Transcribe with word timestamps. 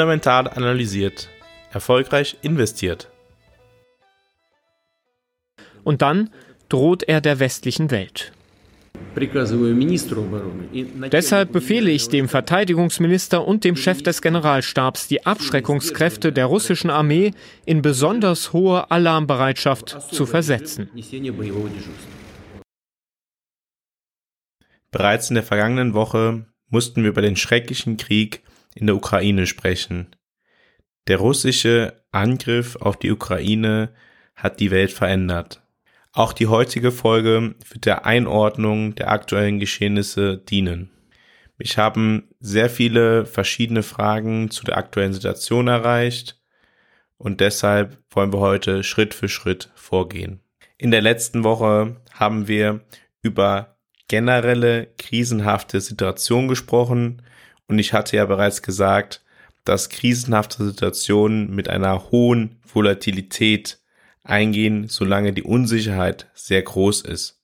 Fundamental 0.00 0.48
analysiert, 0.48 1.28
erfolgreich 1.72 2.38
investiert. 2.40 3.10
Und 5.84 6.00
dann 6.00 6.30
droht 6.70 7.02
er 7.02 7.20
der 7.20 7.38
westlichen 7.38 7.90
Welt. 7.90 8.32
Deshalb 11.12 11.52
befehle 11.52 11.90
ich 11.90 12.08
dem 12.08 12.30
Verteidigungsminister 12.30 13.46
und 13.46 13.64
dem 13.64 13.76
Chef 13.76 14.02
des 14.02 14.22
Generalstabs, 14.22 15.06
die 15.06 15.26
Abschreckungskräfte 15.26 16.32
der 16.32 16.46
russischen 16.46 16.88
Armee 16.88 17.32
in 17.66 17.82
besonders 17.82 18.54
hohe 18.54 18.90
Alarmbereitschaft 18.90 19.98
zu 20.10 20.24
versetzen. 20.24 20.88
Bereits 24.90 25.28
in 25.28 25.34
der 25.34 25.44
vergangenen 25.44 25.92
Woche 25.92 26.46
mussten 26.70 27.02
wir 27.02 27.10
über 27.10 27.20
den 27.20 27.36
schrecklichen 27.36 27.98
Krieg 27.98 28.42
in 28.74 28.86
der 28.86 28.96
Ukraine 28.96 29.46
sprechen. 29.46 30.14
Der 31.06 31.18
russische 31.18 32.04
Angriff 32.12 32.76
auf 32.76 32.96
die 32.96 33.10
Ukraine 33.10 33.92
hat 34.34 34.60
die 34.60 34.70
Welt 34.70 34.92
verändert. 34.92 35.62
Auch 36.12 36.32
die 36.32 36.48
heutige 36.48 36.90
Folge 36.90 37.54
wird 37.68 37.86
der 37.86 38.04
Einordnung 38.04 38.94
der 38.94 39.10
aktuellen 39.10 39.60
Geschehnisse 39.60 40.38
dienen. 40.38 40.90
Mich 41.56 41.78
haben 41.78 42.28
sehr 42.40 42.70
viele 42.70 43.26
verschiedene 43.26 43.82
Fragen 43.82 44.50
zu 44.50 44.64
der 44.64 44.76
aktuellen 44.78 45.12
Situation 45.12 45.68
erreicht 45.68 46.40
und 47.18 47.40
deshalb 47.40 47.98
wollen 48.10 48.32
wir 48.32 48.40
heute 48.40 48.82
Schritt 48.82 49.12
für 49.14 49.28
Schritt 49.28 49.70
vorgehen. 49.74 50.40
In 50.78 50.90
der 50.90 51.02
letzten 51.02 51.44
Woche 51.44 51.96
haben 52.12 52.48
wir 52.48 52.80
über 53.20 53.76
generelle 54.08 54.86
krisenhafte 54.96 55.80
Situation 55.80 56.48
gesprochen 56.48 57.22
und 57.70 57.78
ich 57.78 57.92
hatte 57.92 58.16
ja 58.16 58.24
bereits 58.24 58.62
gesagt, 58.62 59.22
dass 59.64 59.90
krisenhafte 59.90 60.64
Situationen 60.64 61.54
mit 61.54 61.68
einer 61.68 62.10
hohen 62.10 62.56
Volatilität 62.66 63.78
eingehen, 64.24 64.88
solange 64.88 65.32
die 65.32 65.44
Unsicherheit 65.44 66.28
sehr 66.34 66.62
groß 66.62 67.02
ist. 67.02 67.40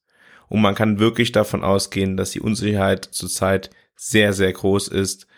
Und 0.49 0.63
man 0.63 0.75
kann 0.75 0.99
wirklich 0.99 1.31
davon 1.31 1.63
ausgehen, 1.63 2.17
dass 2.17 2.33
die 2.33 2.41
Unsicherheit 2.41 3.05
zurzeit 3.05 3.71
sehr, 3.95 4.33
sehr 4.33 4.53
groß 4.53 4.89
ist, 4.89 5.29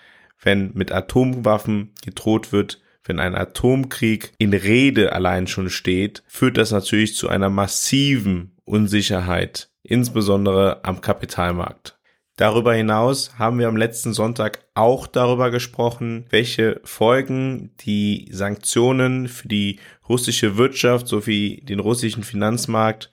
wenn 0.42 0.70
mit 0.72 0.90
Atomwaffen 0.90 1.92
gedroht 2.02 2.50
wird, 2.50 2.80
wenn 3.04 3.20
ein 3.20 3.34
Atomkrieg 3.34 4.32
in 4.38 4.54
Rede 4.54 5.12
allein 5.12 5.46
schon 5.46 5.68
steht, 5.68 6.22
führt 6.26 6.56
das 6.56 6.70
natürlich 6.70 7.14
zu 7.14 7.28
einer 7.28 7.50
massiven 7.50 8.56
Unsicherheit, 8.64 9.68
insbesondere 9.82 10.82
am 10.82 11.02
Kapitalmarkt. 11.02 11.97
Darüber 12.38 12.72
hinaus 12.72 13.36
haben 13.36 13.58
wir 13.58 13.66
am 13.66 13.76
letzten 13.76 14.12
Sonntag 14.12 14.64
auch 14.74 15.08
darüber 15.08 15.50
gesprochen, 15.50 16.24
welche 16.30 16.80
Folgen 16.84 17.72
die 17.80 18.28
Sanktionen 18.30 19.26
für 19.26 19.48
die 19.48 19.80
russische 20.08 20.56
Wirtschaft 20.56 21.08
sowie 21.08 21.60
den 21.62 21.80
russischen 21.80 22.22
Finanzmarkt 22.22 23.10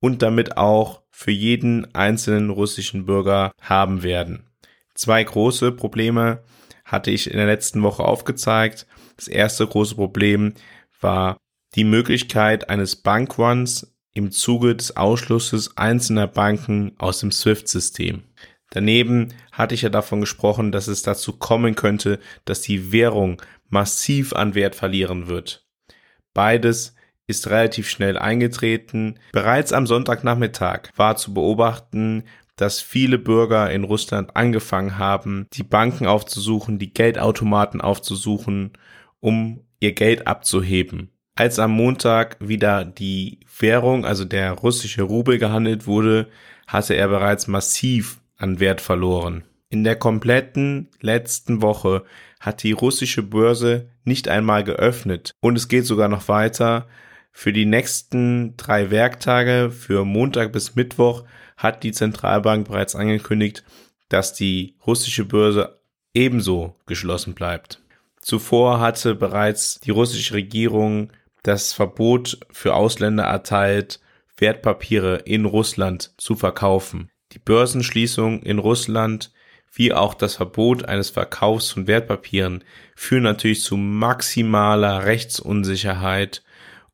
und 0.00 0.22
damit 0.22 0.56
auch 0.56 1.02
für 1.12 1.30
jeden 1.30 1.94
einzelnen 1.94 2.50
russischen 2.50 3.06
Bürger 3.06 3.52
haben 3.60 4.02
werden. 4.02 4.50
Zwei 4.94 5.22
große 5.22 5.70
Probleme 5.70 6.42
hatte 6.84 7.12
ich 7.12 7.30
in 7.30 7.36
der 7.36 7.46
letzten 7.46 7.80
Woche 7.84 8.02
aufgezeigt. 8.02 8.88
Das 9.16 9.28
erste 9.28 9.68
große 9.68 9.94
Problem 9.94 10.54
war 11.00 11.36
die 11.76 11.84
Möglichkeit 11.84 12.68
eines 12.70 12.96
Bankruns 12.96 13.94
im 14.14 14.32
Zuge 14.32 14.74
des 14.74 14.96
Ausschlusses 14.96 15.76
einzelner 15.76 16.26
Banken 16.26 16.92
aus 16.98 17.20
dem 17.20 17.30
SWIFT-System. 17.30 18.24
Daneben 18.74 19.28
hatte 19.52 19.76
ich 19.76 19.82
ja 19.82 19.88
davon 19.88 20.20
gesprochen, 20.20 20.72
dass 20.72 20.88
es 20.88 21.02
dazu 21.02 21.34
kommen 21.34 21.76
könnte, 21.76 22.18
dass 22.44 22.60
die 22.60 22.90
Währung 22.90 23.40
massiv 23.68 24.32
an 24.32 24.56
Wert 24.56 24.74
verlieren 24.74 25.28
wird. 25.28 25.64
Beides 26.34 26.96
ist 27.28 27.46
relativ 27.46 27.88
schnell 27.88 28.18
eingetreten. 28.18 29.20
Bereits 29.30 29.72
am 29.72 29.86
Sonntagnachmittag 29.86 30.88
war 30.96 31.14
zu 31.14 31.32
beobachten, 31.32 32.24
dass 32.56 32.80
viele 32.80 33.16
Bürger 33.16 33.70
in 33.70 33.84
Russland 33.84 34.34
angefangen 34.34 34.98
haben, 34.98 35.46
die 35.52 35.62
Banken 35.62 36.08
aufzusuchen, 36.08 36.80
die 36.80 36.92
Geldautomaten 36.92 37.80
aufzusuchen, 37.80 38.72
um 39.20 39.60
ihr 39.78 39.92
Geld 39.92 40.26
abzuheben. 40.26 41.12
Als 41.36 41.60
am 41.60 41.70
Montag 41.70 42.36
wieder 42.40 42.84
die 42.84 43.38
Währung, 43.56 44.04
also 44.04 44.24
der 44.24 44.50
russische 44.50 45.02
Rubel 45.02 45.38
gehandelt 45.38 45.86
wurde, 45.86 46.28
hatte 46.66 46.94
er 46.94 47.06
bereits 47.06 47.46
massiv 47.46 48.20
an 48.44 48.60
Wert 48.60 48.82
verloren. 48.82 49.42
In 49.70 49.84
der 49.84 49.96
kompletten 49.96 50.90
letzten 51.00 51.62
Woche 51.62 52.04
hat 52.38 52.62
die 52.62 52.72
russische 52.72 53.22
Börse 53.22 53.90
nicht 54.04 54.28
einmal 54.28 54.62
geöffnet 54.62 55.32
und 55.40 55.56
es 55.56 55.66
geht 55.66 55.86
sogar 55.86 56.08
noch 56.08 56.28
weiter. 56.28 56.86
Für 57.32 57.52
die 57.52 57.64
nächsten 57.64 58.56
drei 58.56 58.90
Werktage, 58.90 59.70
für 59.70 60.04
Montag 60.04 60.52
bis 60.52 60.76
Mittwoch, 60.76 61.24
hat 61.56 61.82
die 61.82 61.92
Zentralbank 61.92 62.68
bereits 62.68 62.94
angekündigt, 62.94 63.64
dass 64.08 64.34
die 64.34 64.76
russische 64.86 65.24
Börse 65.24 65.80
ebenso 66.12 66.76
geschlossen 66.86 67.34
bleibt. 67.34 67.80
Zuvor 68.20 68.78
hatte 68.78 69.14
bereits 69.14 69.80
die 69.80 69.90
russische 69.90 70.34
Regierung 70.34 71.10
das 71.42 71.72
Verbot 71.72 72.38
für 72.50 72.74
Ausländer 72.74 73.24
erteilt, 73.24 74.00
Wertpapiere 74.36 75.16
in 75.24 75.46
Russland 75.46 76.12
zu 76.18 76.36
verkaufen. 76.36 77.10
Die 77.34 77.40
Börsenschließung 77.40 78.42
in 78.42 78.58
Russland 78.58 79.32
wie 79.72 79.92
auch 79.92 80.14
das 80.14 80.36
Verbot 80.36 80.84
eines 80.84 81.10
Verkaufs 81.10 81.72
von 81.72 81.88
Wertpapieren 81.88 82.62
führen 82.94 83.24
natürlich 83.24 83.62
zu 83.62 83.76
maximaler 83.76 85.04
Rechtsunsicherheit 85.04 86.44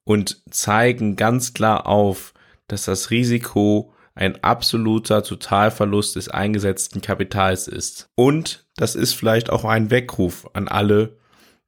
und 0.04 0.42
zeigen 0.50 1.16
ganz 1.16 1.52
klar 1.52 1.86
auf, 1.86 2.32
dass 2.68 2.86
das 2.86 3.10
Risiko 3.10 3.92
ein 4.14 4.42
absoluter 4.42 5.22
Totalverlust 5.22 6.16
des 6.16 6.28
eingesetzten 6.28 7.02
Kapitals 7.02 7.68
ist. 7.68 8.08
Und 8.14 8.66
das 8.76 8.94
ist 8.94 9.12
vielleicht 9.12 9.50
auch 9.50 9.64
ein 9.64 9.90
Weckruf 9.90 10.48
an 10.54 10.66
alle, 10.66 11.18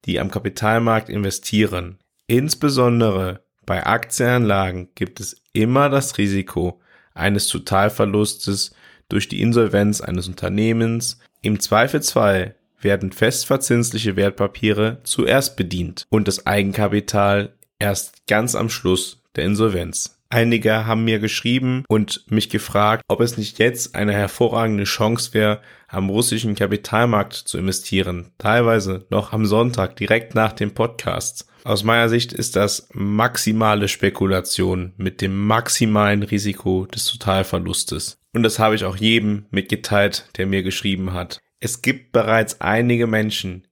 die 0.07 0.19
am 0.19 0.31
Kapitalmarkt 0.31 1.11
investieren. 1.11 1.99
Insbesondere 2.27 3.45
bei 3.67 3.85
Aktienanlagen 3.87 4.89
gibt 4.95 5.21
es 5.21 5.43
immer 5.53 5.89
das 5.89 6.19
Risiko, 6.19 6.82
eines 7.15 7.49
Totalverlustes 7.49 8.75
durch 9.09 9.29
die 9.29 9.41
Insolvenz 9.41 10.01
eines 10.01 10.29
Unternehmens. 10.29 11.19
Im 11.43 11.61
Zweifelsfall 11.61 12.55
werden 12.81 13.13
festverzinsliche 13.13 14.17
Wertpapiere 14.17 14.99
zuerst 15.05 15.57
bedient 15.57 16.07
und 16.09 16.29
das 16.29 16.47
Eigenkapital 16.47 17.53
erst 17.79 18.27
ganz 18.27 18.55
am 18.55 18.71
Schluss 18.71 19.23
der 19.37 19.45
Insolvenz. 19.45 20.19
Einige 20.33 20.87
haben 20.87 21.05
mir 21.05 21.19
geschrieben 21.19 21.85
und 21.89 22.25
mich 22.31 22.49
gefragt, 22.49 23.05
ob 23.07 23.21
es 23.21 23.37
nicht 23.37 23.59
jetzt 23.59 23.95
eine 23.95 24.15
hervorragende 24.15 24.85
Chance 24.85 25.35
wäre, 25.35 25.61
am 25.89 26.09
russischen 26.09 26.55
Kapitalmarkt 26.55 27.35
zu 27.35 27.59
investieren, 27.59 28.33
teilweise 28.39 29.05
noch 29.11 29.35
am 29.35 29.45
Sonntag 29.45 29.95
direkt 29.97 30.35
nach 30.35 30.55
dem 30.55 30.73
Podcast. 30.73 31.47
Aus 31.65 31.85
meiner 31.85 32.09
Sicht 32.09 32.33
ist 32.33 32.57
das 32.57 32.89
maximale 32.95 33.89
Spekulation 33.89 34.95
mit 34.97 35.21
dem 35.21 35.37
maximalen 35.37 36.23
Risiko 36.23 36.87
des 36.87 37.05
Totalverlustes. 37.05 38.17
Und 38.33 38.43
das 38.43 38.59
habe 38.59 38.75
ich 38.75 38.87
auch 38.87 38.97
jedem 38.97 39.45
mitgeteilt, 39.51 40.31
der 40.39 40.47
mir 40.47 40.63
geschrieben 40.63 41.13
hat. 41.13 41.43
Es 41.61 41.83
gibt 41.83 42.11
bereits 42.13 42.63
einige 42.63 43.07
Menschen, 43.07 43.69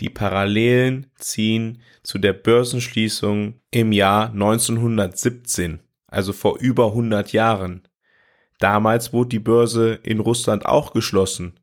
die 0.00 0.10
Parallelen 0.10 1.06
ziehen 1.16 1.80
zu 2.02 2.18
der 2.18 2.34
Börsenschließung 2.34 3.54
im 3.70 3.92
Jahr 3.92 4.30
1917, 4.30 5.80
also 6.12 6.32
vor 6.32 6.58
über 6.58 6.88
100 6.88 7.32
Jahren. 7.32 7.82
Damals 8.58 9.12
wurde 9.12 9.30
die 9.30 9.38
Börse 9.38 9.98
in 10.02 10.20
Russland 10.20 10.66
auch 10.66 10.92
geschlossen 10.92 11.58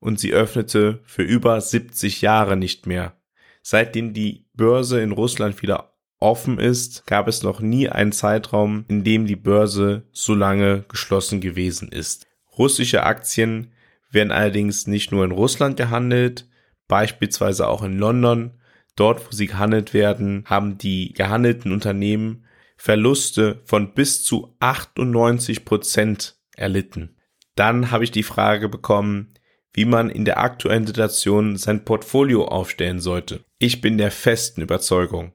und 0.00 0.18
sie 0.18 0.32
öffnete 0.32 1.00
für 1.04 1.22
über 1.22 1.60
70 1.60 2.22
Jahre 2.22 2.56
nicht 2.56 2.86
mehr. 2.86 3.16
Seitdem 3.62 4.12
die 4.12 4.46
Börse 4.54 5.00
in 5.00 5.12
Russland 5.12 5.62
wieder 5.62 5.92
offen 6.18 6.58
ist, 6.58 7.06
gab 7.06 7.28
es 7.28 7.42
noch 7.42 7.60
nie 7.60 7.88
einen 7.88 8.12
Zeitraum, 8.12 8.84
in 8.88 9.04
dem 9.04 9.26
die 9.26 9.36
Börse 9.36 10.02
so 10.12 10.34
lange 10.34 10.84
geschlossen 10.88 11.40
gewesen 11.40 11.88
ist. 11.88 12.26
Russische 12.58 13.04
Aktien 13.04 13.72
werden 14.10 14.32
allerdings 14.32 14.86
nicht 14.86 15.12
nur 15.12 15.24
in 15.24 15.30
Russland 15.30 15.76
gehandelt, 15.76 16.48
beispielsweise 16.88 17.68
auch 17.68 17.82
in 17.82 17.98
London. 17.98 18.52
Dort, 18.96 19.26
wo 19.26 19.30
sie 19.30 19.46
gehandelt 19.46 19.94
werden, 19.94 20.44
haben 20.46 20.78
die 20.78 21.12
gehandelten 21.12 21.72
Unternehmen 21.72 22.44
Verluste 22.84 23.62
von 23.64 23.94
bis 23.94 24.24
zu 24.24 24.56
98 24.58 25.64
Prozent 25.64 26.34
erlitten. 26.56 27.16
Dann 27.54 27.92
habe 27.92 28.02
ich 28.02 28.10
die 28.10 28.24
Frage 28.24 28.68
bekommen, 28.68 29.34
wie 29.72 29.84
man 29.84 30.10
in 30.10 30.24
der 30.24 30.40
aktuellen 30.40 30.84
Situation 30.84 31.56
sein 31.56 31.84
Portfolio 31.84 32.44
aufstellen 32.44 32.98
sollte. 32.98 33.44
Ich 33.60 33.82
bin 33.82 33.98
der 33.98 34.10
festen 34.10 34.62
Überzeugung, 34.62 35.32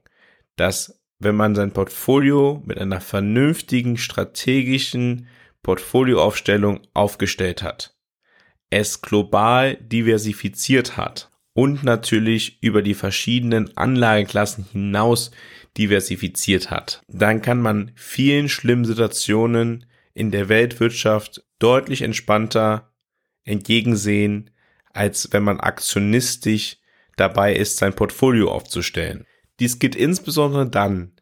dass 0.56 1.02
wenn 1.20 1.36
man 1.36 1.54
sein 1.54 1.72
Portfolio 1.72 2.62
mit 2.66 2.76
einer 2.76 3.00
vernünftigen 3.00 3.96
strategischen 3.96 5.26
Portfolioaufstellung 5.62 6.82
aufgestellt 6.92 7.62
hat, 7.62 7.96
es 8.68 9.00
global 9.00 9.76
diversifiziert 9.76 10.98
hat 10.98 11.30
und 11.54 11.82
natürlich 11.82 12.62
über 12.62 12.82
die 12.82 12.92
verschiedenen 12.92 13.74
Anlageklassen 13.74 14.66
hinaus 14.70 15.30
diversifiziert 15.78 16.70
hat. 16.70 17.02
Dann 17.08 17.40
kann 17.40 17.62
man 17.62 17.92
vielen 17.94 18.48
schlimmen 18.48 18.84
Situationen 18.84 19.86
in 20.12 20.30
der 20.30 20.48
Weltwirtschaft 20.48 21.44
deutlich 21.58 22.02
entspannter 22.02 22.92
entgegensehen, 23.44 24.50
als 24.92 25.32
wenn 25.32 25.44
man 25.44 25.60
aktionistisch 25.60 26.76
dabei 27.16 27.54
ist, 27.54 27.78
sein 27.78 27.94
Portfolio 27.94 28.50
aufzustellen. 28.50 29.24
Dies 29.60 29.78
geht 29.78 29.94
insbesondere 29.94 30.68
dann, 30.68 31.12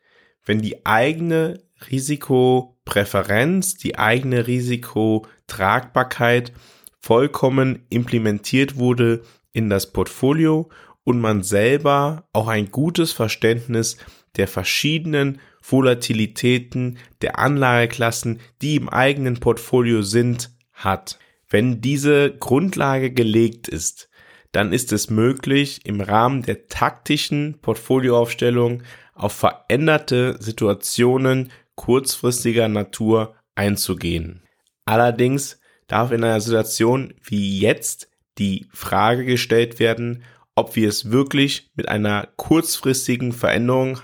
wenn 0.45 0.63
die 0.63 0.87
eigene 0.87 1.63
Risikopräferenz, 1.91 3.77
die 3.77 3.99
eigene 3.99 4.47
Risikotragbarkeit 4.47 6.53
vollkommen 7.01 7.85
implementiert 7.91 8.77
wurde 8.77 9.23
in 9.53 9.69
das 9.71 9.93
Portfolio 9.93 10.71
und 11.05 11.21
man 11.21 11.43
selber 11.43 12.29
auch 12.33 12.49
ein 12.49 12.71
gutes 12.71 13.13
Verständnis 13.13 13.99
der 14.37 14.49
verschiedenen 14.49 15.41
Volatilitäten 15.63 16.99
der 17.23 17.39
Anlageklassen, 17.39 18.41
die 18.63 18.77
im 18.77 18.89
eigenen 18.89 19.41
Portfolio 19.41 20.03
sind, 20.03 20.51
hat. 20.73 21.19
Wenn 21.49 21.81
diese 21.81 22.37
Grundlage 22.37 23.13
gelegt 23.13 23.69
ist, 23.69 24.09
dann 24.53 24.73
ist 24.73 24.93
es 24.93 25.11
möglich, 25.11 25.81
im 25.85 26.01
Rahmen 26.01 26.43
der 26.43 26.69
taktischen 26.69 27.59
Portfolioaufstellung 27.61 28.83
auf 29.15 29.33
veränderte 29.33 30.37
Situationen 30.41 31.51
kurzfristiger 31.75 32.69
Natur 32.69 33.35
einzugehen. 33.55 34.43
Allerdings 34.85 35.61
darf 35.89 36.11
in 36.11 36.25
einer 36.25 36.41
Situation 36.41 37.15
wie 37.23 37.59
jetzt 37.59 38.09
die 38.39 38.67
Frage 38.73 39.25
gestellt 39.25 39.79
werden, 39.79 40.23
ob 40.55 40.75
wir 40.75 40.89
es 40.89 41.11
wirklich 41.11 41.71
mit 41.75 41.89
einer 41.89 42.29
kurzfristigen 42.37 43.33
Veränderung 43.33 44.01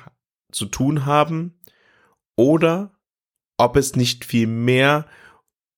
zu 0.52 0.66
tun 0.66 1.06
haben 1.06 1.58
oder 2.36 2.92
ob 3.56 3.76
es 3.76 3.96
nicht 3.96 4.24
viel 4.24 4.46
mehr 4.46 5.06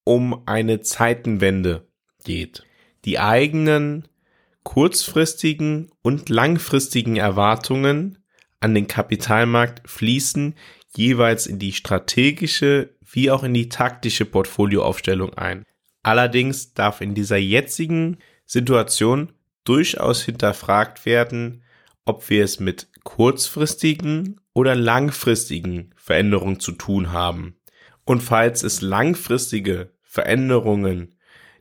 um 0.04 0.46
eine 0.46 0.80
Zeitenwende 0.80 1.88
geht. 2.24 2.64
Die 3.04 3.18
eigenen 3.18 4.08
kurzfristigen 4.62 5.90
und 6.02 6.28
langfristigen 6.28 7.16
Erwartungen 7.16 8.18
an 8.60 8.74
den 8.74 8.88
Kapitalmarkt 8.88 9.88
fließen 9.88 10.54
jeweils 10.96 11.46
in 11.46 11.58
die 11.58 11.72
strategische 11.72 12.94
wie 13.00 13.30
auch 13.30 13.42
in 13.44 13.54
die 13.54 13.68
taktische 13.68 14.24
Portfolioaufstellung 14.24 15.34
ein. 15.34 15.64
Allerdings 16.02 16.74
darf 16.74 17.00
in 17.00 17.14
dieser 17.14 17.36
jetzigen 17.36 18.18
Situation 18.46 19.32
durchaus 19.64 20.22
hinterfragt 20.22 21.06
werden, 21.06 21.62
ob 22.04 22.28
wir 22.30 22.44
es 22.44 22.60
mit 22.60 22.88
kurzfristigen 23.04 24.40
oder 24.54 24.74
langfristigen 24.74 25.90
Veränderungen 25.96 26.60
zu 26.60 26.72
tun 26.72 27.12
haben. 27.12 27.56
Und 28.04 28.22
falls 28.22 28.62
es 28.62 28.80
langfristige 28.80 29.92
Veränderungen 30.02 31.18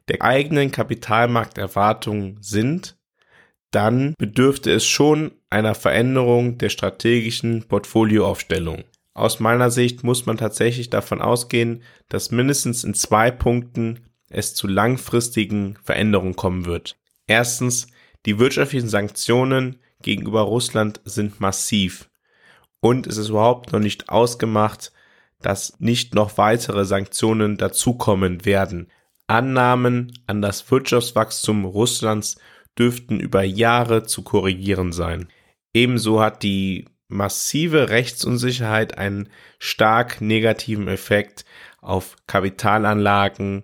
der 0.07 0.21
eigenen 0.21 0.71
Kapitalmarkterwartungen 0.71 2.37
sind, 2.41 2.97
dann 3.71 4.13
bedürfte 4.17 4.71
es 4.71 4.85
schon 4.85 5.31
einer 5.49 5.73
Veränderung 5.73 6.57
der 6.59 6.69
strategischen 6.69 7.67
Portfolioaufstellung. 7.67 8.83
Aus 9.15 9.39
meiner 9.39 9.71
Sicht 9.71 10.03
muss 10.03 10.25
man 10.25 10.37
tatsächlich 10.37 10.89
davon 10.89 11.21
ausgehen, 11.21 11.83
dass 12.09 12.31
mindestens 12.31 12.83
in 12.83 12.93
zwei 12.93 13.31
Punkten 13.31 14.07
es 14.29 14.53
zu 14.55 14.67
langfristigen 14.67 15.77
Veränderungen 15.83 16.35
kommen 16.35 16.65
wird. 16.65 16.97
Erstens, 17.27 17.87
die 18.25 18.39
wirtschaftlichen 18.39 18.89
Sanktionen 18.89 19.77
gegenüber 20.01 20.41
Russland 20.41 21.01
sind 21.05 21.39
massiv 21.39 22.09
und 22.83 23.07
es 23.07 23.15
ist 23.15 23.29
überhaupt 23.29 23.71
noch 23.71 23.79
nicht 23.79 24.09
ausgemacht, 24.09 24.91
dass 25.41 25.79
nicht 25.79 26.15
noch 26.15 26.37
weitere 26.37 26.83
Sanktionen 26.83 27.55
dazukommen 27.55 28.43
werden. 28.43 28.91
Annahmen 29.25 30.11
an 30.27 30.41
das 30.41 30.69
Wirtschaftswachstum 30.69 31.63
Russlands 31.63 32.35
dürften 32.77 33.21
über 33.21 33.41
Jahre 33.41 34.03
zu 34.03 34.21
korrigieren 34.21 34.91
sein. 34.91 35.29
Ebenso 35.73 36.19
hat 36.19 36.43
die 36.43 36.89
massive 37.07 37.87
Rechtsunsicherheit 37.87 38.97
einen 38.97 39.29
stark 39.59 40.19
negativen 40.19 40.89
Effekt 40.89 41.45
auf 41.79 42.17
Kapitalanlagen 42.27 43.63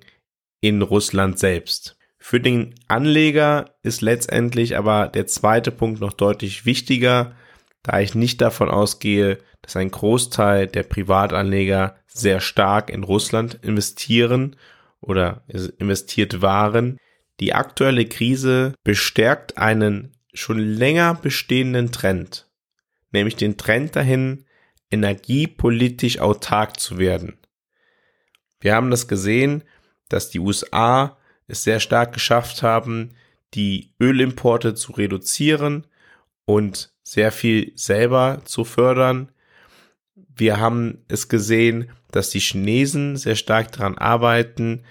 in 0.61 0.81
Russland 0.81 1.39
selbst. 1.39 1.97
Für 2.19 2.39
den 2.39 2.73
Anleger 2.87 3.75
ist 3.83 3.99
letztendlich 3.99 4.77
aber 4.77 5.09
der 5.09 5.27
zweite 5.27 5.71
Punkt 5.71 5.99
noch 5.99 6.13
deutlich 6.13 6.65
wichtiger, 6.65 7.35
da 7.83 7.99
ich 7.99 8.15
nicht 8.15 8.41
davon 8.41 8.69
ausgehe, 8.69 9.39
dass 9.61 9.75
ein 9.75 9.91
Großteil 9.91 10.67
der 10.67 10.83
Privatanleger 10.83 11.95
sehr 12.07 12.39
stark 12.39 12.89
in 12.89 13.03
Russland 13.03 13.59
investieren 13.61 14.55
oder 15.01 15.43
investiert 15.77 16.41
waren. 16.41 16.97
Die 17.39 17.53
aktuelle 17.53 18.05
Krise 18.05 18.73
bestärkt 18.83 19.57
einen 19.57 20.13
schon 20.33 20.59
länger 20.59 21.15
bestehenden 21.15 21.91
Trend, 21.91 22.49
nämlich 23.11 23.35
den 23.35 23.57
Trend 23.57 23.95
dahin, 23.95 24.45
energiepolitisch 24.91 26.19
autark 26.19 26.79
zu 26.79 26.97
werden. 26.97 27.37
Wir 28.59 28.75
haben 28.75 28.91
das 28.91 29.07
gesehen, 29.07 29.63
dass 30.09 30.29
die 30.29 30.39
USA 30.39 31.17
es 31.47 31.63
sehr 31.63 31.79
stark 31.79 32.13
geschafft 32.13 32.63
haben, 32.63 33.15
die 33.53 33.93
Ölimporte 33.99 34.75
zu 34.75 34.91
reduzieren 34.93 35.87
und 36.49 36.91
sehr 37.03 37.31
viel 37.31 37.71
selber 37.75 38.41
zu 38.43 38.63
fördern. 38.63 39.29
Wir 40.15 40.59
haben 40.59 41.05
es 41.07 41.29
gesehen, 41.29 41.91
dass 42.09 42.31
die 42.31 42.39
Chinesen 42.39 43.17
sehr 43.17 43.35
stark 43.35 43.71
daran 43.71 43.99
arbeiten, 43.99 44.83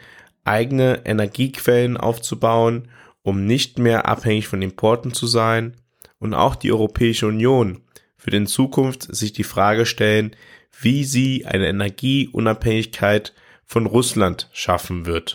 eigene 0.45 1.05
Energiequellen 1.05 1.97
aufzubauen, 1.97 2.87
um 3.23 3.45
nicht 3.45 3.81
mehr 3.81 4.07
abhängig 4.07 4.47
von 4.47 4.63
Importen 4.63 5.13
zu 5.13 5.27
sein. 5.27 5.75
Und 6.21 6.33
auch 6.33 6.55
die 6.55 6.71
Europäische 6.71 7.27
Union 7.27 7.81
für 8.17 8.31
den 8.31 8.47
Zukunft 8.47 9.13
sich 9.13 9.33
die 9.33 9.43
Frage 9.43 9.85
stellen, 9.85 10.37
wie 10.81 11.03
sie 11.03 11.45
eine 11.45 11.67
Energieunabhängigkeit 11.67 13.35
von 13.65 13.87
Russland 13.87 14.49
schaffen 14.53 15.07
wird. 15.07 15.35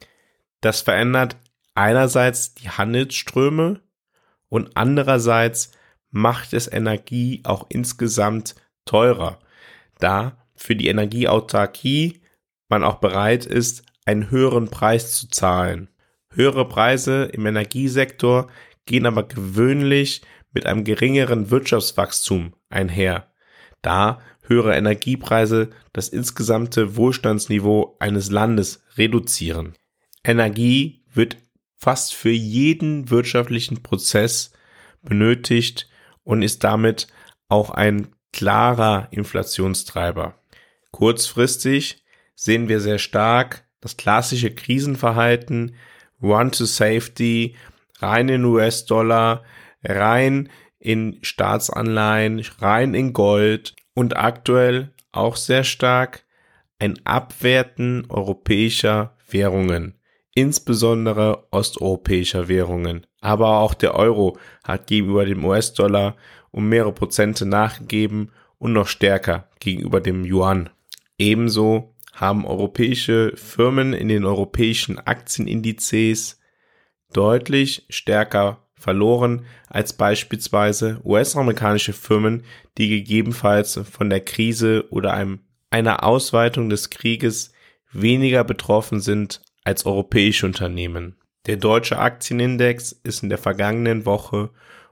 Das 0.62 0.84
verändert 0.84 1.36
einerseits 1.76 2.54
die 2.54 2.70
Handelsströme 2.70 3.82
und 4.48 4.72
andererseits 4.76 5.72
macht 6.14 6.54
es 6.54 6.72
Energie 6.72 7.42
auch 7.44 7.66
insgesamt 7.70 8.56
teurer, 8.86 9.40
da 10.00 10.38
für 10.56 10.76
die 10.76 10.88
Energieautarkie 10.88 12.22
man 12.70 12.84
auch 12.84 13.00
bereit 13.00 13.46
ist, 13.46 13.84
einen 14.06 14.30
höheren 14.30 14.70
Preis 14.70 15.18
zu 15.20 15.28
zahlen. 15.28 15.90
Höhere 16.30 16.68
Preise 16.68 17.26
im 17.26 17.46
Energiesektor 17.46 18.50
gehen 18.86 19.06
aber 19.06 19.24
gewöhnlich 19.24 20.22
mit 20.54 20.66
einem 20.66 20.84
geringeren 20.84 21.50
Wirtschaftswachstum 21.50 22.54
einher, 22.70 23.32
da 23.82 24.22
höhere 24.44 24.76
Energiepreise 24.76 25.72
das 25.94 26.10
insgesamte 26.10 26.96
Wohlstandsniveau 26.96 27.96
eines 28.00 28.30
Landes 28.30 28.84
reduzieren. 28.98 29.74
Energie 30.24 31.04
wird 31.12 31.38
fast 31.78 32.14
für 32.14 32.30
jeden 32.30 33.10
wirtschaftlichen 33.10 33.82
Prozess 33.82 34.52
benötigt 35.02 35.90
und 36.24 36.42
ist 36.42 36.64
damit 36.64 37.08
auch 37.48 37.70
ein 37.70 38.10
klarer 38.32 39.08
Inflationstreiber. 39.12 40.36
Kurzfristig 40.92 42.04
sehen 42.36 42.68
wir 42.68 42.80
sehr 42.80 43.00
stark 43.00 43.66
das 43.82 43.98
klassische 43.98 44.54
Krisenverhalten, 44.54 45.76
Run 46.22 46.52
to 46.52 46.66
Safety, 46.66 47.56
rein 48.00 48.30
in 48.30 48.46
US-Dollar, 48.46 49.44
rein 49.84 50.50
in 50.80 51.20
Staatsanleihen, 51.22 52.40
rein 52.60 52.94
in 52.94 53.14
Gold 53.14 53.76
und 53.94 54.16
aktuell 54.16 54.94
auch 55.12 55.36
sehr 55.36 55.64
stark 55.64 56.26
ein 56.80 57.00
Abwerten 57.06 58.06
europäischer 58.10 59.16
Währungen, 59.30 60.00
insbesondere 60.34 61.48
osteuropäischer 61.52 62.48
Währungen 62.48 63.06
aber 63.24 63.60
auch 63.60 63.74
der 63.74 63.96
Euro 63.96 64.38
hat 64.66 64.88
gegenüber 64.88 65.26
dem 65.26 65.46
US-Dollar 65.46 66.18
um 66.52 66.68
mehrere 66.68 66.92
Prozente 66.92 67.46
nachgegeben 67.46 68.32
und 68.60 68.74
noch 68.74 68.88
stärker 68.88 69.48
gegenüber 69.60 70.02
dem 70.02 70.26
Yuan. 70.26 70.70
Ebenso 71.18 71.96
haben 72.12 72.46
europäische 72.46 73.32
Firmen 73.36 73.94
in 73.94 74.10
den 74.10 74.26
europäischen 74.26 75.00
Aktienindizes 75.00 76.42
deutlich 77.14 77.86
stärker 77.90 78.68
verloren 78.76 79.46
als 79.70 79.94
beispielsweise 79.94 81.00
US-amerikanische 81.06 81.94
Firmen, 81.94 82.44
die 82.78 82.90
gegebenenfalls 82.90 83.80
von 83.90 84.10
der 84.10 84.20
Krise 84.20 84.86
oder 84.90 85.14
einem, 85.14 85.40
einer 85.70 86.04
Ausweitung 86.04 86.70
des 86.70 86.90
Krieges 86.90 87.54
weniger 87.90 88.44
betroffen 88.44 89.00
sind 89.00 89.42
als 89.64 89.86
europäische 89.86 90.46
Unternehmen. 90.46 91.16
Der 91.46 91.58
deutsche 91.58 91.98
Aktienindex 92.00 92.94
ist 93.04 93.24
in 93.24 93.30
der 93.30 93.38
vergangenen 93.38 94.06
Woche 94.06 94.50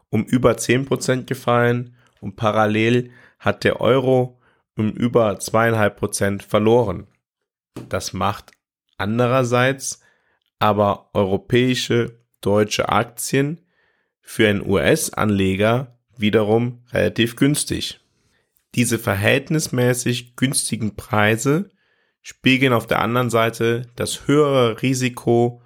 um 0.10 0.26
über 0.26 0.52
10% 0.52 1.24
gefallen 1.24 1.96
und 2.20 2.36
parallel 2.36 3.12
hat 3.40 3.64
der 3.64 3.80
Euro 3.80 4.40
um 4.76 4.92
über 4.92 5.32
2,5% 5.34 6.42
verloren. 6.42 7.08
Das 7.88 8.12
macht 8.12 8.52
andererseits 8.98 10.02
aber 10.60 11.10
europäische 11.14 12.20
deutsche 12.42 12.90
Aktien 12.90 13.62
für 14.22 14.48
einen 14.48 14.66
US-Anleger 14.66 15.98
wiederum 16.18 16.84
relativ 16.92 17.36
günstig. 17.36 18.02
Diese 18.76 19.00
verhältnismäßig 19.00 20.36
günstigen 20.36 20.96
Preise 20.96 21.72
spiegeln 22.22 22.74
auf 22.74 22.88
der 22.88 23.00
anderen 23.00 23.30
Seite 23.30 23.88
das 23.96 24.28
höhere 24.28 24.82
Risiko 24.82 25.62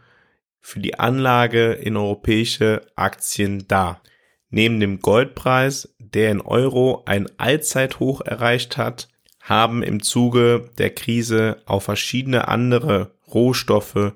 für 0.65 0.79
die 0.79 0.97
Anlage 0.97 1.73
in 1.73 1.95
europäische 1.95 2.87
Aktien 2.95 3.67
dar. 3.67 4.01
Neben 4.49 4.79
dem 4.79 4.99
Goldpreis, 4.99 5.93
der 5.99 6.31
in 6.31 6.41
Euro 6.41 7.03
ein 7.05 7.27
Allzeithoch 7.37 8.21
erreicht 8.21 8.75
hat, 8.75 9.07
haben 9.41 9.83
im 9.83 10.01
Zuge 10.01 10.71
der 10.79 10.89
Krise 10.89 11.61
auch 11.67 11.81
verschiedene 11.83 12.47
andere 12.47 13.11
Rohstoffe 13.31 14.13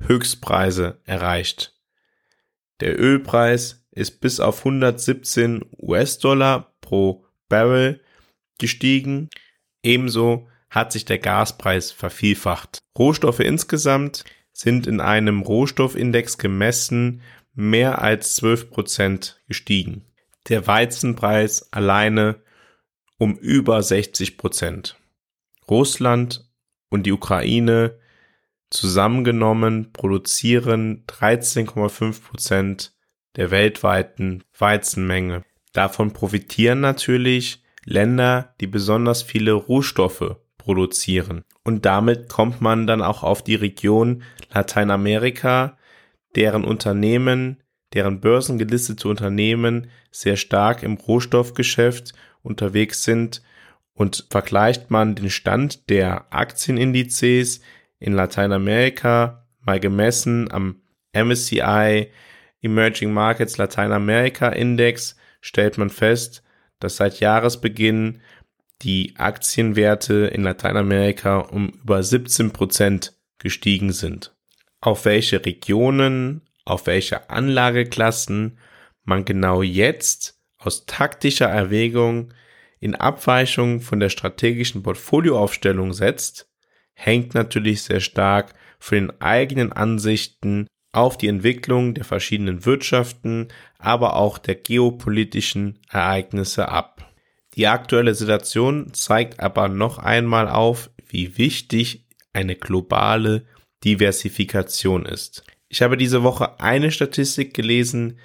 Höchstpreise 0.00 0.98
erreicht. 1.04 1.72
Der 2.80 3.00
Ölpreis 3.00 3.86
ist 3.92 4.20
bis 4.20 4.40
auf 4.40 4.58
117 4.58 5.64
US-Dollar 5.78 6.72
pro 6.80 7.24
Barrel 7.48 8.00
gestiegen. 8.58 9.30
Ebenso 9.84 10.48
hat 10.68 10.90
sich 10.90 11.04
der 11.04 11.18
Gaspreis 11.18 11.92
vervielfacht. 11.92 12.78
Rohstoffe 12.98 13.38
insgesamt 13.40 14.24
sind 14.52 14.86
in 14.86 15.00
einem 15.00 15.42
Rohstoffindex 15.42 16.38
gemessen 16.38 17.22
mehr 17.54 18.00
als 18.00 18.36
12 18.36 18.70
Prozent 18.70 19.40
gestiegen. 19.48 20.04
Der 20.48 20.66
Weizenpreis 20.66 21.72
alleine 21.72 22.36
um 23.18 23.36
über 23.36 23.82
60 23.82 24.36
Prozent. 24.36 24.96
Russland 25.68 26.48
und 26.90 27.04
die 27.04 27.12
Ukraine 27.12 27.98
zusammengenommen 28.70 29.92
produzieren 29.92 31.04
13,5 31.06 32.22
Prozent 32.22 32.94
der 33.36 33.50
weltweiten 33.50 34.44
Weizenmenge. 34.58 35.44
Davon 35.72 36.12
profitieren 36.12 36.80
natürlich 36.80 37.62
Länder, 37.84 38.54
die 38.60 38.66
besonders 38.66 39.22
viele 39.22 39.52
Rohstoffe 39.52 40.36
produzieren. 40.62 41.44
Und 41.64 41.84
damit 41.84 42.28
kommt 42.28 42.60
man 42.60 42.86
dann 42.86 43.02
auch 43.02 43.22
auf 43.22 43.42
die 43.42 43.56
Region 43.56 44.22
Lateinamerika, 44.52 45.76
deren 46.36 46.64
Unternehmen, 46.64 47.62
deren 47.94 48.20
börsengelistete 48.20 49.08
Unternehmen 49.08 49.88
sehr 50.10 50.36
stark 50.36 50.82
im 50.82 50.94
Rohstoffgeschäft 50.94 52.12
unterwegs 52.42 53.02
sind 53.02 53.42
und 53.94 54.26
vergleicht 54.30 54.90
man 54.90 55.14
den 55.14 55.30
Stand 55.30 55.90
der 55.90 56.32
Aktienindizes 56.32 57.60
in 57.98 58.14
Lateinamerika 58.14 59.46
mal 59.60 59.80
gemessen 59.80 60.50
am 60.50 60.76
MSCI 61.12 62.08
Emerging 62.62 63.12
Markets 63.12 63.58
Lateinamerika 63.58 64.48
Index 64.48 65.16
stellt 65.40 65.76
man 65.76 65.90
fest, 65.90 66.42
dass 66.78 66.96
seit 66.96 67.20
Jahresbeginn 67.20 68.20
die 68.82 69.14
Aktienwerte 69.16 70.26
in 70.26 70.42
Lateinamerika 70.42 71.38
um 71.38 71.68
über 71.68 72.02
17 72.02 72.52
Prozent 72.52 73.14
gestiegen 73.38 73.92
sind. 73.92 74.34
Auf 74.80 75.04
welche 75.04 75.44
Regionen, 75.44 76.42
auf 76.64 76.86
welche 76.86 77.30
Anlageklassen 77.30 78.58
man 79.04 79.24
genau 79.24 79.62
jetzt 79.62 80.38
aus 80.58 80.86
taktischer 80.86 81.48
Erwägung 81.48 82.32
in 82.80 82.94
Abweichung 82.94 83.80
von 83.80 84.00
der 84.00 84.08
strategischen 84.08 84.82
Portfolioaufstellung 84.82 85.92
setzt, 85.92 86.48
hängt 86.94 87.34
natürlich 87.34 87.82
sehr 87.82 88.00
stark 88.00 88.54
von 88.78 88.98
den 88.98 89.20
eigenen 89.20 89.72
Ansichten 89.72 90.66
auf 90.92 91.16
die 91.16 91.28
Entwicklung 91.28 91.94
der 91.94 92.04
verschiedenen 92.04 92.66
Wirtschaften, 92.66 93.48
aber 93.78 94.16
auch 94.16 94.38
der 94.38 94.56
geopolitischen 94.56 95.78
Ereignisse 95.90 96.68
ab. 96.68 97.11
Die 97.56 97.66
aktuelle 97.66 98.14
Situation 98.14 98.94
zeigt 98.94 99.40
aber 99.40 99.68
noch 99.68 99.98
einmal 99.98 100.48
auf, 100.48 100.90
wie 101.06 101.36
wichtig 101.36 102.06
eine 102.32 102.56
globale 102.56 103.44
Diversifikation 103.84 105.04
ist. 105.04 105.44
Ich 105.68 105.82
habe 105.82 105.96
diese 105.96 106.22
Woche 106.22 106.60
eine 106.60 106.90
Statistik 106.90 107.54
gelesen, 107.54 108.18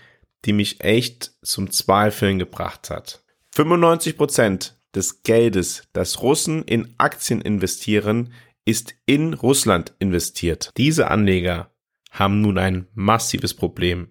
die 0.45 0.53
mich 0.53 0.83
echt 0.83 1.31
zum 1.41 1.71
Zweifeln 1.71 2.39
gebracht 2.39 2.89
hat. 2.89 3.23
95 3.55 4.17
Prozent 4.17 4.77
des 4.95 5.23
Geldes, 5.23 5.83
das 5.93 6.21
Russen 6.21 6.63
in 6.63 6.93
Aktien 6.97 7.41
investieren, 7.41 8.33
ist 8.65 8.95
in 9.05 9.33
Russland 9.33 9.93
investiert. 9.99 10.71
Diese 10.77 11.09
Anleger 11.09 11.71
haben 12.11 12.41
nun 12.41 12.57
ein 12.57 12.87
massives 12.93 13.53
Problem. 13.53 14.09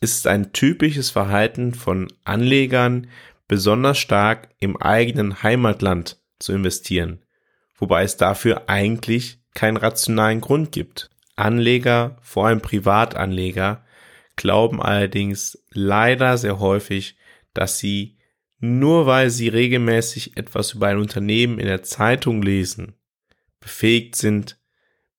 Es 0.00 0.16
ist 0.16 0.26
ein 0.26 0.52
typisches 0.52 1.10
Verhalten 1.10 1.74
von 1.74 2.08
Anlegern, 2.24 3.08
besonders 3.54 3.98
stark 3.98 4.48
im 4.58 4.76
eigenen 4.76 5.44
Heimatland 5.44 6.20
zu 6.40 6.52
investieren, 6.52 7.24
wobei 7.76 8.02
es 8.02 8.16
dafür 8.16 8.68
eigentlich 8.68 9.38
keinen 9.54 9.76
rationalen 9.76 10.40
Grund 10.40 10.72
gibt. 10.72 11.08
Anleger, 11.36 12.18
vor 12.20 12.48
allem 12.48 12.60
Privatanleger, 12.60 13.84
glauben 14.34 14.82
allerdings 14.82 15.64
leider 15.70 16.36
sehr 16.36 16.58
häufig, 16.58 17.16
dass 17.52 17.78
sie 17.78 18.18
nur 18.58 19.06
weil 19.06 19.30
sie 19.30 19.46
regelmäßig 19.46 20.36
etwas 20.36 20.72
über 20.72 20.88
ein 20.88 20.98
Unternehmen 20.98 21.60
in 21.60 21.66
der 21.66 21.84
Zeitung 21.84 22.42
lesen, 22.42 22.96
befähigt 23.60 24.16
sind, 24.16 24.58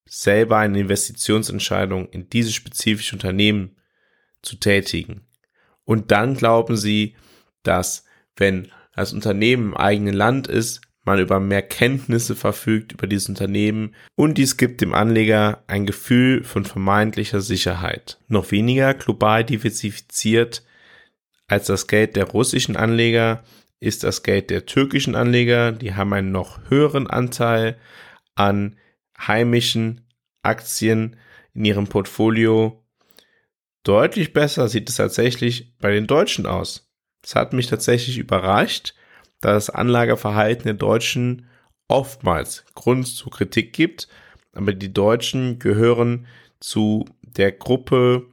selber 0.04 0.58
eine 0.58 0.82
Investitionsentscheidung 0.82 2.10
in 2.10 2.28
dieses 2.28 2.54
spezifische 2.54 3.16
Unternehmen 3.16 3.78
zu 4.42 4.58
tätigen. 4.58 5.26
Und 5.86 6.12
dann 6.12 6.36
glauben 6.36 6.76
sie, 6.76 7.16
dass 7.64 8.05
wenn 8.38 8.70
das 8.96 9.14
Unternehmen 9.14 9.72
im 9.72 9.78
eigenen 9.78 10.14
Land 10.14 10.48
ist, 10.48 10.82
man 11.04 11.20
über 11.20 11.40
mehr 11.40 11.62
Kenntnisse 11.62 12.36
verfügt 12.36 12.94
über 12.94 13.06
dieses 13.06 13.30
Unternehmen 13.30 13.96
und 14.16 14.38
dies 14.38 14.58
gibt 14.58 14.82
dem 14.82 14.94
Anleger 14.94 15.64
ein 15.68 15.86
Gefühl 15.86 16.44
von 16.44 16.66
vermeintlicher 16.66 17.42
Sicherheit. 17.42 18.18
Noch 18.28 18.52
weniger 18.52 18.94
global 18.96 19.44
diversifiziert 19.44 20.64
als 21.48 21.68
das 21.68 21.88
Geld 21.88 22.16
der 22.16 22.26
russischen 22.26 22.76
Anleger 22.76 23.44
ist 23.80 24.04
das 24.04 24.24
Geld 24.24 24.50
der 24.50 24.66
türkischen 24.66 25.16
Anleger. 25.16 25.72
Die 25.72 25.94
haben 25.94 26.14
einen 26.14 26.32
noch 26.32 26.60
höheren 26.70 27.08
Anteil 27.08 27.78
an 28.34 28.78
heimischen 29.18 30.08
Aktien 30.42 31.18
in 31.54 31.66
ihrem 31.66 31.88
Portfolio. 31.88 32.84
Deutlich 33.84 34.34
besser 34.34 34.68
sieht 34.68 34.90
es 34.90 34.96
tatsächlich 34.96 35.78
bei 35.78 35.92
den 35.92 36.08
Deutschen 36.08 36.48
aus. 36.48 36.85
Das 37.26 37.34
hat 37.34 37.54
mich 37.54 37.66
tatsächlich 37.66 38.20
überrascht, 38.20 38.94
da 39.42 39.54
das 39.54 39.72
Anlageverhalten 39.72 40.66
der 40.66 40.76
Deutschen 40.76 41.48
oftmals 41.88 42.66
Grund 42.76 43.08
zur 43.08 43.32
Kritik 43.32 43.74
gibt, 43.74 44.08
aber 44.54 44.74
die 44.74 44.94
Deutschen 44.94 45.58
gehören 45.58 46.28
zu 46.60 47.06
der 47.22 47.52
Gruppe 47.52 48.28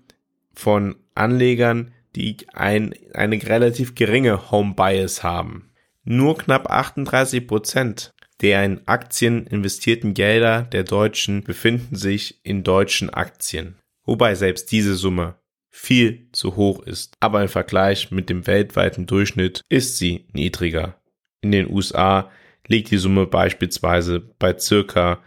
von 0.52 0.96
Anlegern, 1.14 1.94
die 2.14 2.36
ein, 2.52 2.94
eine 3.14 3.42
relativ 3.42 3.94
geringe 3.94 4.50
Home 4.50 4.74
Bias 4.74 5.22
haben. 5.22 5.70
Nur 6.04 6.36
knapp 6.36 6.70
38 6.70 7.46
Prozent 7.46 8.12
der 8.42 8.62
in 8.64 8.86
Aktien 8.86 9.46
investierten 9.46 10.12
Gelder 10.12 10.62
der 10.62 10.82
Deutschen 10.84 11.44
befinden 11.44 11.96
sich 11.96 12.40
in 12.42 12.62
deutschen 12.62 13.08
Aktien. 13.08 13.78
Wobei 14.04 14.34
selbst 14.34 14.70
diese 14.72 14.96
Summe 14.96 15.36
viel 15.72 16.28
zu 16.32 16.54
hoch 16.54 16.82
ist. 16.82 17.16
Aber 17.18 17.42
im 17.42 17.48
Vergleich 17.48 18.10
mit 18.10 18.28
dem 18.28 18.46
weltweiten 18.46 19.06
Durchschnitt 19.06 19.62
ist 19.68 19.96
sie 19.96 20.26
niedriger. 20.32 21.00
In 21.40 21.50
den 21.50 21.68
USA 21.68 22.30
liegt 22.68 22.90
die 22.90 22.98
Summe 22.98 23.26
beispielsweise 23.26 24.20
bei 24.20 24.56
circa 24.56 25.20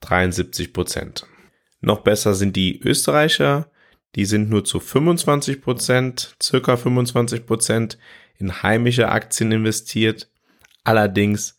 73 0.00 0.72
Prozent. 0.72 1.26
Noch 1.80 2.00
besser 2.00 2.34
sind 2.34 2.56
die 2.56 2.80
Österreicher. 2.80 3.70
Die 4.16 4.24
sind 4.24 4.50
nur 4.50 4.64
zu 4.64 4.80
25 4.80 5.60
Prozent, 5.60 6.36
circa 6.42 6.76
25 6.76 7.46
Prozent 7.46 7.98
in 8.38 8.62
heimische 8.62 9.10
Aktien 9.10 9.52
investiert. 9.52 10.28
Allerdings 10.84 11.58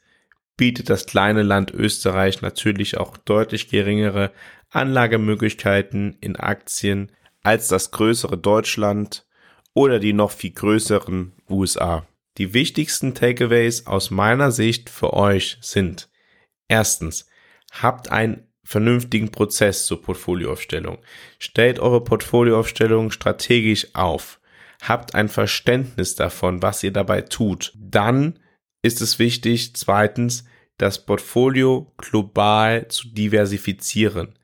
bietet 0.58 0.90
das 0.90 1.06
kleine 1.06 1.44
Land 1.44 1.72
Österreich 1.72 2.42
natürlich 2.42 2.98
auch 2.98 3.16
deutlich 3.18 3.70
geringere 3.70 4.32
Anlagemöglichkeiten 4.70 6.18
in 6.20 6.36
Aktien 6.36 7.12
als 7.44 7.68
das 7.68 7.92
größere 7.92 8.38
Deutschland 8.38 9.26
oder 9.74 10.00
die 10.00 10.14
noch 10.14 10.32
viel 10.32 10.52
größeren 10.52 11.34
USA. 11.50 12.08
Die 12.38 12.54
wichtigsten 12.54 13.14
Takeaways 13.14 13.86
aus 13.86 14.10
meiner 14.10 14.52
Sicht 14.52 14.90
für 14.90 15.14
euch 15.14 15.58
sind 15.62 16.10
erstens, 16.68 17.28
habt 17.72 18.12
einen 18.12 18.48
vernünftigen 18.64 19.30
Prozess 19.30 19.86
zur 19.86 20.02
Portfolioaufstellung. 20.02 20.98
Stellt 21.38 21.80
eure 21.80 22.04
Portfolioaufstellung 22.04 23.12
strategisch 23.12 23.94
auf. 23.94 24.40
habt 24.82 25.16
ein 25.16 25.30
Verständnis 25.30 26.16
davon, 26.16 26.62
was 26.62 26.84
ihr 26.84 26.92
dabei 26.92 27.22
tut. 27.22 27.72
Dann 27.78 28.40
ist 28.82 29.00
es 29.00 29.18
wichtig, 29.18 29.76
zweitens, 29.76 30.44
das 30.78 31.06
Portfolio 31.06 31.94
global 31.98 32.90
zu 32.90 33.08
diversifizieren. 33.08 34.38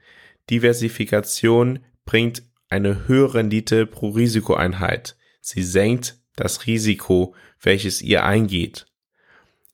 Diversifikation 0.50 1.80
bringt 2.06 2.44
eine 2.70 3.08
höhere 3.08 3.36
Rendite 3.36 3.86
pro 3.86 4.10
Risikoeinheit. 4.10 5.18
Sie 5.42 5.64
senkt 5.64 6.20
das 6.36 6.68
Risiko, 6.68 7.36
welches 7.62 8.02
ihr 8.02 8.24
eingeht. 8.24 8.86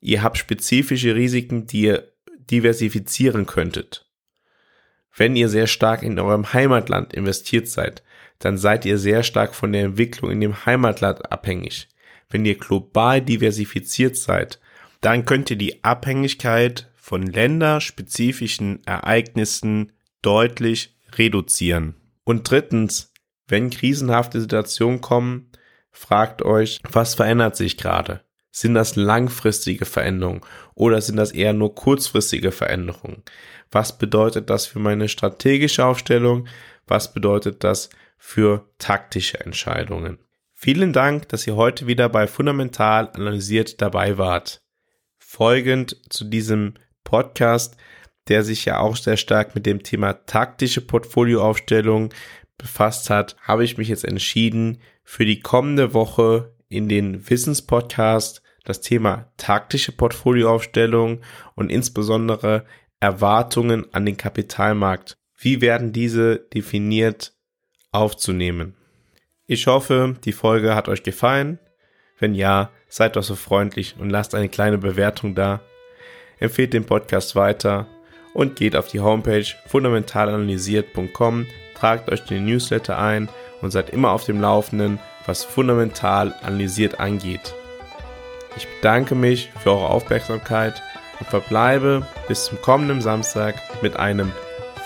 Ihr 0.00 0.22
habt 0.22 0.38
spezifische 0.38 1.14
Risiken, 1.14 1.66
die 1.66 1.82
ihr 1.82 2.12
diversifizieren 2.50 3.46
könntet. 3.46 4.06
Wenn 5.14 5.36
ihr 5.36 5.48
sehr 5.48 5.66
stark 5.66 6.02
in 6.02 6.18
eurem 6.18 6.52
Heimatland 6.52 7.14
investiert 7.14 7.68
seid, 7.68 8.02
dann 8.38 8.58
seid 8.58 8.84
ihr 8.84 8.98
sehr 8.98 9.22
stark 9.22 9.54
von 9.54 9.72
der 9.72 9.84
Entwicklung 9.84 10.30
in 10.30 10.40
dem 10.40 10.66
Heimatland 10.66 11.32
abhängig. 11.32 11.88
Wenn 12.28 12.44
ihr 12.44 12.56
global 12.56 13.22
diversifiziert 13.22 14.16
seid, 14.16 14.60
dann 15.00 15.24
könnt 15.24 15.50
ihr 15.50 15.56
die 15.56 15.84
Abhängigkeit 15.84 16.90
von 16.96 17.22
länderspezifischen 17.22 18.84
Ereignissen 18.84 19.92
deutlich 20.22 20.96
reduzieren. 21.12 21.94
Und 22.26 22.50
drittens, 22.50 23.12
wenn 23.46 23.70
krisenhafte 23.70 24.40
Situationen 24.40 25.00
kommen, 25.00 25.52
fragt 25.92 26.42
euch, 26.42 26.80
was 26.90 27.14
verändert 27.14 27.54
sich 27.54 27.76
gerade? 27.76 28.20
Sind 28.50 28.74
das 28.74 28.96
langfristige 28.96 29.84
Veränderungen 29.84 30.40
oder 30.74 31.00
sind 31.00 31.16
das 31.16 31.30
eher 31.30 31.52
nur 31.52 31.76
kurzfristige 31.76 32.50
Veränderungen? 32.50 33.22
Was 33.70 33.96
bedeutet 33.96 34.50
das 34.50 34.66
für 34.66 34.80
meine 34.80 35.08
strategische 35.08 35.84
Aufstellung? 35.84 36.48
Was 36.88 37.14
bedeutet 37.14 37.62
das 37.62 37.90
für 38.18 38.68
taktische 38.78 39.38
Entscheidungen? 39.38 40.18
Vielen 40.52 40.92
Dank, 40.92 41.28
dass 41.28 41.46
ihr 41.46 41.54
heute 41.54 41.86
wieder 41.86 42.08
bei 42.08 42.26
Fundamental 42.26 43.08
analysiert 43.12 43.80
dabei 43.80 44.18
wart. 44.18 44.62
Folgend 45.16 45.96
zu 46.10 46.24
diesem 46.24 46.74
Podcast, 47.04 47.76
der 48.28 48.42
sich 48.42 48.64
ja 48.64 48.80
auch 48.80 48.96
sehr 48.96 49.16
stark 49.16 49.54
mit 49.54 49.66
dem 49.66 49.82
Thema 49.82 50.12
taktische 50.26 50.80
Portfolioaufstellung 50.80 52.12
befasst 52.58 53.10
hat, 53.10 53.36
habe 53.42 53.64
ich 53.64 53.78
mich 53.78 53.88
jetzt 53.88 54.04
entschieden, 54.04 54.78
für 55.04 55.24
die 55.24 55.40
kommende 55.40 55.94
Woche 55.94 56.54
in 56.68 56.88
den 56.88 57.28
Wissenspodcast 57.28 58.42
das 58.64 58.80
Thema 58.80 59.32
taktische 59.36 59.92
Portfolioaufstellung 59.92 61.20
und 61.54 61.70
insbesondere 61.70 62.66
Erwartungen 62.98 63.86
an 63.94 64.04
den 64.04 64.16
Kapitalmarkt. 64.16 65.16
Wie 65.38 65.60
werden 65.60 65.92
diese 65.92 66.38
definiert 66.38 67.34
aufzunehmen? 67.92 68.74
Ich 69.46 69.68
hoffe, 69.68 70.16
die 70.24 70.32
Folge 70.32 70.74
hat 70.74 70.88
euch 70.88 71.04
gefallen. 71.04 71.60
Wenn 72.18 72.34
ja, 72.34 72.70
seid 72.88 73.14
doch 73.14 73.22
so 73.22 73.36
freundlich 73.36 73.94
und 73.98 74.10
lasst 74.10 74.34
eine 74.34 74.48
kleine 74.48 74.78
Bewertung 74.78 75.36
da. 75.36 75.60
Empfehlt 76.40 76.72
den 76.72 76.84
Podcast 76.84 77.36
weiter 77.36 77.86
und 78.36 78.54
geht 78.54 78.76
auf 78.76 78.86
die 78.88 79.00
Homepage 79.00 79.46
fundamentalanalysiert.com, 79.66 81.46
tragt 81.74 82.12
euch 82.12 82.22
den 82.24 82.44
Newsletter 82.44 82.98
ein 82.98 83.30
und 83.62 83.70
seid 83.70 83.88
immer 83.88 84.10
auf 84.10 84.24
dem 84.24 84.42
Laufenden, 84.42 84.98
was 85.24 85.42
fundamental 85.42 86.34
analysiert 86.42 87.00
angeht. 87.00 87.54
Ich 88.58 88.68
bedanke 88.68 89.14
mich 89.14 89.50
für 89.62 89.70
eure 89.70 89.88
Aufmerksamkeit 89.88 90.82
und 91.18 91.26
verbleibe 91.30 92.06
bis 92.28 92.44
zum 92.44 92.60
kommenden 92.60 93.00
Samstag 93.00 93.54
mit 93.80 93.96
einem 93.96 94.30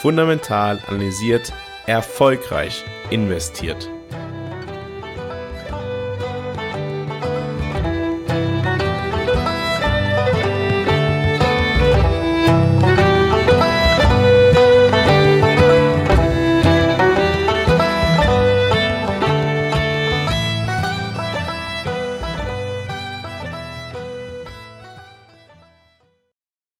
fundamental 0.00 0.78
analysiert 0.86 1.52
erfolgreich 1.86 2.84
investiert. 3.10 3.90